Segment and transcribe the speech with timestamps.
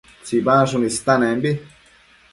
[0.29, 1.51] tsibansshun istanembi